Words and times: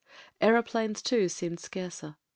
Aeroplanes, 0.41 1.03
too, 1.03 1.29
seemed 1.29 1.59
scarcer. 1.59 2.15